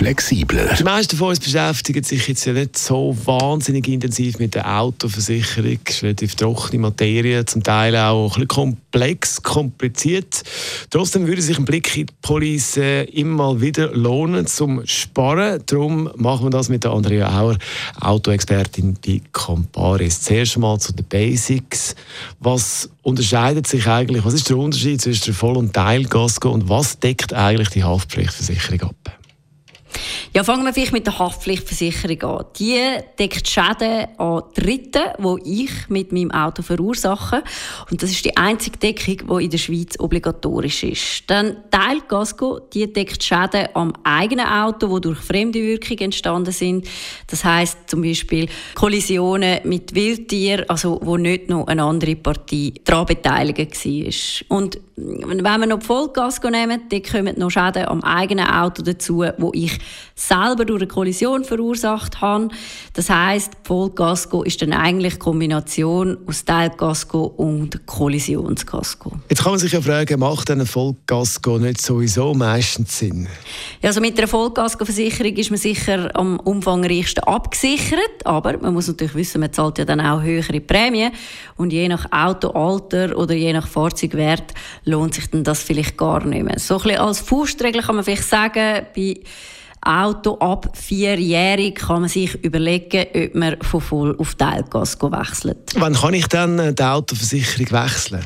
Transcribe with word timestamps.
Flexibler. 0.00 0.72
Die 0.78 0.82
meisten 0.82 1.14
von 1.14 1.28
uns 1.28 1.40
beschäftigen 1.40 2.02
sich 2.02 2.26
jetzt 2.26 2.46
ja 2.46 2.54
nicht 2.54 2.78
so 2.78 3.14
wahnsinnig 3.26 3.86
intensiv 3.86 4.38
mit 4.38 4.54
der 4.54 4.80
Autoversicherung. 4.80 5.76
Das 5.84 5.96
ist 5.96 6.02
relativ 6.02 6.34
trockene 6.36 6.80
Materie, 6.80 7.44
zum 7.44 7.62
Teil 7.62 7.94
auch 7.96 8.24
ein 8.24 8.30
bisschen 8.30 8.48
komplex, 8.48 9.42
kompliziert. 9.42 10.42
Trotzdem 10.88 11.26
würde 11.26 11.42
sich 11.42 11.58
ein 11.58 11.66
Blick 11.66 11.94
in 11.94 12.06
die 12.06 12.12
Police 12.22 12.78
immer 12.78 13.52
mal 13.52 13.60
wieder 13.60 13.94
lohnen 13.94 14.46
zum 14.46 14.86
Sparen. 14.86 15.62
Darum 15.66 16.10
machen 16.16 16.46
wir 16.46 16.50
das 16.50 16.70
mit 16.70 16.84
der 16.84 16.92
Andrea 16.92 17.38
Auer, 17.38 17.58
Autoexpertin 18.00 18.96
bei 19.06 19.20
Comparis. 19.32 20.22
Zuerst 20.22 20.56
mal 20.56 20.80
zu 20.80 20.94
den 20.94 21.04
Basics. 21.04 21.94
Was 22.38 22.88
unterscheidet 23.02 23.66
sich 23.66 23.86
eigentlich, 23.86 24.24
was 24.24 24.32
ist 24.32 24.48
der 24.48 24.56
Unterschied 24.56 25.02
zwischen 25.02 25.34
Voll- 25.34 25.58
und 25.58 25.74
Teilgasko 25.74 26.48
und 26.48 26.70
was 26.70 26.98
deckt 26.98 27.34
eigentlich 27.34 27.68
die 27.68 27.84
Haftpflichtversicherung 27.84 28.80
ab? 28.80 29.09
Ja, 30.32 30.44
fangen 30.44 30.64
wir 30.64 30.72
vielleicht 30.72 30.92
mit 30.92 31.08
der 31.08 31.18
Haftpflichtversicherung 31.18 32.38
an. 32.38 32.44
Die 32.56 32.78
deckt 33.18 33.48
Schäden 33.48 34.06
an 34.16 34.42
Dritten, 34.54 35.02
die 35.18 35.64
ich 35.64 35.88
mit 35.88 36.12
meinem 36.12 36.30
Auto 36.30 36.62
verursache. 36.62 37.42
Und 37.90 38.00
das 38.00 38.12
ist 38.12 38.24
die 38.24 38.36
einzige 38.36 38.78
Deckung, 38.78 39.38
die 39.38 39.44
in 39.46 39.50
der 39.50 39.58
Schweiz 39.58 39.98
obligatorisch 39.98 40.84
ist. 40.84 41.24
Dann 41.26 41.56
Teilgasco, 41.72 42.60
die 42.72 42.92
deckt 42.92 43.24
Schäden 43.24 43.70
am 43.74 43.92
eigenen 44.04 44.46
Auto, 44.46 45.00
die 45.00 45.08
durch 45.08 45.18
fremde 45.18 45.60
Wirkung 45.60 45.98
entstanden 45.98 46.52
sind. 46.52 46.86
Das 47.26 47.44
heißt 47.44 47.90
zum 47.90 48.02
Beispiel 48.02 48.48
Kollisionen 48.76 49.58
mit 49.64 49.96
Wildtieren, 49.96 50.64
also 50.70 51.00
wo 51.02 51.16
nicht 51.16 51.48
noch 51.48 51.66
eine 51.66 51.82
andere 51.82 52.14
Partie 52.14 52.74
daran 52.84 53.06
beteiligt 53.06 53.58
war. 53.58 54.56
Und 54.56 54.78
wenn 54.96 55.42
wir 55.42 55.66
noch 55.66 55.82
Vollgas 55.82 56.40
nehmen, 56.42 56.82
dann 56.88 57.02
kommen 57.02 57.36
noch 57.36 57.50
Schäden 57.50 57.86
am 57.86 58.04
eigenen 58.04 58.46
Auto 58.46 58.82
dazu, 58.82 59.24
wo 59.38 59.50
ich 59.54 59.76
selber 60.20 60.64
durch 60.64 60.82
eine 60.82 60.88
Kollision 60.88 61.44
verursacht 61.44 62.20
habe. 62.20 62.48
Das 62.92 63.08
heisst, 63.08 63.52
Vollgasco 63.64 64.42
ist 64.42 64.60
dann 64.60 64.72
eigentlich 64.72 65.14
eine 65.14 65.18
Kombination 65.18 66.18
aus 66.26 66.44
Teilgasco 66.44 67.24
und 67.24 67.86
Kollisionskasko. 67.86 69.12
Jetzt 69.28 69.42
kann 69.42 69.52
man 69.52 69.58
sich 69.58 69.72
ja 69.72 69.80
fragen, 69.80 70.20
macht 70.20 70.50
ein 70.50 70.66
Vollgasco 70.66 71.58
nicht 71.58 71.80
sowieso 71.80 72.34
meistens 72.34 72.98
Sinn? 72.98 73.28
Ja, 73.80 73.88
also 73.88 74.00
mit 74.00 74.18
einer 74.18 74.28
Vollgasco-Versicherung 74.28 75.36
ist 75.36 75.50
man 75.50 75.58
sicher 75.58 76.10
am 76.14 76.38
umfangreichsten 76.40 77.24
abgesichert, 77.24 78.24
aber 78.24 78.58
man 78.58 78.74
muss 78.74 78.88
natürlich 78.88 79.14
wissen, 79.14 79.40
man 79.40 79.52
zahlt 79.52 79.78
ja 79.78 79.84
dann 79.84 80.00
auch 80.00 80.22
höhere 80.22 80.60
Prämien 80.60 81.12
und 81.56 81.72
je 81.72 81.88
nach 81.88 82.10
Autoalter 82.12 83.16
oder 83.16 83.34
je 83.34 83.52
nach 83.52 83.66
Fahrzeugwert 83.66 84.52
lohnt 84.84 85.14
sich 85.14 85.30
denn 85.30 85.44
das 85.44 85.62
vielleicht 85.62 85.96
gar 85.96 86.24
nicht 86.24 86.44
mehr. 86.44 86.58
So 86.58 86.76
ein 86.76 86.82
bisschen 86.82 86.98
als 87.00 87.20
Faustregel 87.20 87.82
kann 87.82 87.96
man 87.96 88.04
vielleicht 88.04 88.28
sagen, 88.28 88.86
bei 88.94 89.20
Auto 89.82 90.36
ab 90.38 90.76
vierjährig 90.76 91.76
kann 91.76 92.02
man 92.02 92.10
sich 92.10 92.34
überlegen, 92.44 93.06
ob 93.14 93.34
man 93.34 93.56
von 93.62 93.80
Voll- 93.80 94.16
auf 94.18 94.34
Teilgas 94.34 95.00
wechselt. 95.00 95.72
Wann 95.76 95.94
kann 95.94 96.14
ich 96.14 96.26
dann 96.26 96.58
äh, 96.58 96.74
die 96.74 96.82
Autoversicherung 96.82 97.70
wechseln? 97.70 98.24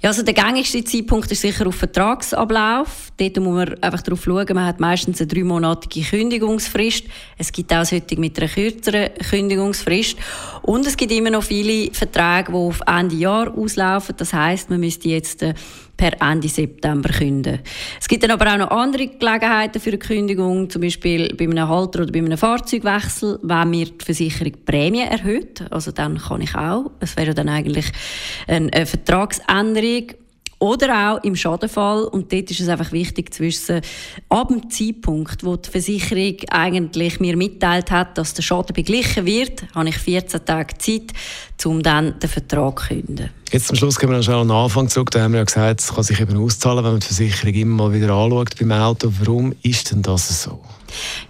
Ja, 0.00 0.10
also 0.10 0.22
der 0.22 0.34
gängigste 0.34 0.82
Zeitpunkt 0.84 1.30
ist 1.30 1.42
sicher 1.42 1.66
auf 1.66 1.74
Vertragsablauf. 1.74 3.07
Dort 3.18 3.36
muss 3.38 3.54
man 3.54 3.82
einfach 3.82 4.02
darauf 4.02 4.22
schauen, 4.22 4.46
man 4.54 4.64
hat 4.64 4.78
meistens 4.78 5.20
eine 5.20 5.26
dreimonatige 5.26 6.08
Kündigungsfrist. 6.08 7.04
Es 7.36 7.50
gibt 7.50 7.72
auch 7.72 7.84
solche 7.84 8.16
mit 8.16 8.38
einer 8.38 8.48
kürzeren 8.48 9.10
Kündigungsfrist. 9.28 10.16
Und 10.62 10.86
es 10.86 10.96
gibt 10.96 11.10
immer 11.10 11.30
noch 11.30 11.42
viele 11.42 11.92
Verträge, 11.92 12.52
die 12.52 12.56
auf 12.56 12.80
Ende 12.86 13.16
Jahr 13.16 13.56
auslaufen. 13.56 14.14
Das 14.16 14.32
heißt, 14.32 14.70
man 14.70 14.78
müsste 14.78 15.08
jetzt 15.08 15.42
äh, 15.42 15.54
per 15.96 16.12
Ende 16.22 16.48
September 16.48 17.08
kündigen. 17.08 17.58
Es 18.00 18.06
gibt 18.06 18.22
dann 18.22 18.30
aber 18.30 18.52
auch 18.52 18.58
noch 18.58 18.70
andere 18.70 19.08
Gelegenheiten 19.08 19.80
für 19.80 19.90
eine 19.90 19.98
Kündigung, 19.98 20.70
zum 20.70 20.80
Beispiel 20.80 21.34
bei 21.34 21.44
einem 21.44 21.68
Halter 21.68 22.02
oder 22.02 22.12
bei 22.12 22.20
einem 22.20 22.38
Fahrzeugwechsel, 22.38 23.40
wenn 23.42 23.70
mir 23.70 23.86
die 23.86 24.04
Versicherung 24.04 24.52
die 24.52 24.60
Prämie 24.64 25.02
erhöht. 25.02 25.64
Also 25.70 25.90
dann 25.90 26.18
kann 26.18 26.40
ich 26.40 26.54
auch. 26.54 26.92
Es 27.00 27.16
wäre 27.16 27.34
dann 27.34 27.48
eigentlich 27.48 27.86
eine 28.46 28.86
Vertragsänderung. 28.86 30.06
Oder 30.60 31.12
auch 31.12 31.24
im 31.24 31.36
Schadenfall. 31.36 32.04
Und 32.04 32.32
dort 32.32 32.50
ist 32.50 32.60
es 32.60 32.68
einfach 32.68 32.90
wichtig 32.90 33.32
zu 33.32 33.44
wissen, 33.44 33.80
ab 34.28 34.48
dem 34.48 34.70
Zeitpunkt, 34.70 35.44
wo 35.44 35.56
die 35.56 35.70
Versicherung 35.70 36.36
eigentlich 36.50 37.20
mir 37.20 37.36
mitteilt 37.36 37.90
hat, 37.90 38.18
dass 38.18 38.34
der 38.34 38.42
Schaden 38.42 38.74
beglichen 38.74 39.24
wird, 39.24 39.62
habe 39.74 39.88
ich 39.88 39.98
14 39.98 40.44
Tage 40.44 40.76
Zeit, 40.78 41.12
um 41.64 41.82
dann 41.82 42.18
den 42.18 42.28
Vertrag 42.28 42.80
zu 42.80 42.88
kündigen. 42.88 43.30
Jetzt 43.50 43.68
zum 43.68 43.76
Schluss 43.76 43.98
kommen 43.98 44.12
wir 44.12 44.22
schon 44.22 44.34
an 44.34 44.48
den 44.48 44.56
Anfang 44.56 44.88
zurück. 44.88 45.10
Da 45.10 45.22
haben 45.22 45.32
wir 45.32 45.38
ja 45.38 45.44
gesagt, 45.44 45.80
es 45.80 45.94
kann 45.94 46.04
sich 46.04 46.20
eben 46.20 46.36
auszahlen, 46.36 46.84
wenn 46.84 46.92
man 46.92 47.00
die 47.00 47.06
Versicherung 47.06 47.54
immer 47.54 47.84
mal 47.84 47.94
wieder 47.94 48.12
anschaut 48.12 48.50
beim 48.58 48.72
Auto. 48.72 49.10
Warum 49.20 49.54
ist 49.62 49.90
denn 49.90 50.02
das 50.02 50.42
so? 50.42 50.60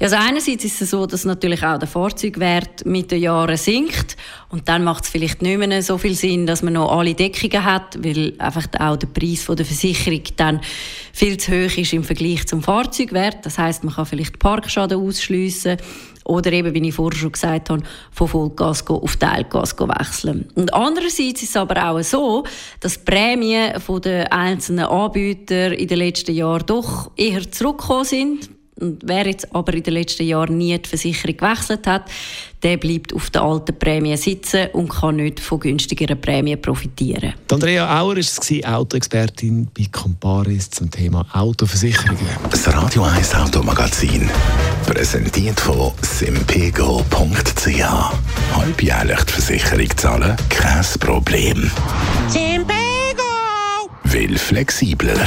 Ja, 0.00 0.06
also 0.06 0.16
einerseits 0.16 0.64
ist 0.64 0.82
es 0.82 0.90
so, 0.90 1.06
dass 1.06 1.24
natürlich 1.24 1.62
auch 1.64 1.78
der 1.78 1.86
Fahrzeugwert 1.86 2.84
mit 2.84 3.12
den 3.12 3.22
Jahren 3.22 3.56
sinkt 3.56 4.16
und 4.50 4.68
dann 4.68 4.82
macht 4.82 5.04
es 5.04 5.10
vielleicht 5.10 5.42
nicht 5.42 5.58
mehr 5.58 5.82
so 5.82 5.98
viel 5.98 6.14
Sinn, 6.14 6.46
dass 6.46 6.62
man 6.62 6.72
noch 6.72 6.90
alle 6.90 7.14
Deckungen 7.14 7.64
hat, 7.64 8.02
weil 8.02 8.32
einfach 8.38 8.66
auch 8.78 8.96
der 8.96 9.06
Preis 9.08 9.44
der 9.44 9.66
Versicherung 9.66 10.22
dann 10.36 10.60
viel 11.12 11.36
zu 11.36 11.52
hoch 11.52 11.76
ist 11.76 11.92
im 11.92 12.02
Vergleich 12.02 12.46
zum 12.46 12.62
Fahrzeugwert. 12.62 13.44
Das 13.44 13.58
heißt, 13.58 13.84
man 13.84 13.94
kann 13.94 14.06
vielleicht 14.06 14.38
Parkschaden 14.38 14.98
ausschliessen 14.98 15.76
oder 16.24 16.52
eben, 16.52 16.72
wie 16.74 16.88
ich 16.88 16.94
vorher 16.94 17.18
schon 17.18 17.32
gesagt 17.32 17.70
habe, 17.70 17.82
von 18.10 18.28
Vollgas 18.28 18.86
auf 18.86 19.16
Teilgas 19.16 19.78
wechseln. 19.78 20.48
Und 20.54 20.72
andererseits 20.72 21.42
ist 21.42 21.50
es 21.50 21.56
aber 21.56 21.90
auch 21.90 22.02
so, 22.02 22.44
dass 22.80 22.98
die 22.98 23.10
Prämien 23.10 23.74
der 24.02 24.32
einzelnen 24.32 24.86
Anbieter 24.86 25.76
in 25.76 25.88
den 25.88 25.98
letzten 25.98 26.34
Jahren 26.34 26.66
doch 26.66 27.10
eher 27.16 27.50
zurückgekommen 27.50 28.04
sind. 28.04 28.50
Und 28.80 29.02
wer 29.04 29.26
jetzt 29.26 29.54
aber 29.54 29.74
in 29.74 29.82
den 29.82 29.94
letzten 29.94 30.24
Jahren 30.24 30.56
nie 30.56 30.78
die 30.78 30.88
Versicherung 30.88 31.36
gewechselt 31.36 31.86
hat, 31.86 32.04
der 32.62 32.76
bleibt 32.76 33.12
auf 33.12 33.30
der 33.30 33.42
alten 33.42 33.78
Prämie 33.78 34.16
sitzen 34.16 34.68
und 34.72 34.88
kann 34.88 35.16
nicht 35.16 35.40
von 35.40 35.60
günstigeren 35.60 36.20
Prämien 36.20 36.60
profitieren. 36.60 37.34
Die 37.48 37.54
Andrea 37.54 38.00
Auer 38.00 38.08
war 38.08 38.16
es, 38.16 38.38
Autoexpertin 38.64 39.68
bei 39.76 39.86
Comparis 39.90 40.70
zum 40.70 40.90
Thema 40.90 41.26
Autoversicherungen. 41.32 42.18
Das 42.50 42.66
Radio 42.72 43.04
1 43.04 43.34
Automagazin. 43.34 44.28
Präsentiert 44.86 45.60
von 45.60 45.92
simpego.ch. 46.02 47.82
Halbjährlich 48.54 49.24
die 49.24 49.32
Versicherung 49.32 49.96
zahlen? 49.96 50.36
Kein 50.48 50.84
Problem. 51.00 51.70
Simpego! 52.28 52.78
Will 54.04 54.38
flexibler. 54.38 55.26